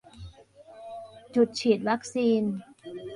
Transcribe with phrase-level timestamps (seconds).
[1.35, 2.43] จุดฉีดวัคซีน